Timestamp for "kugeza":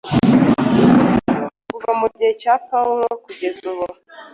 3.23-3.61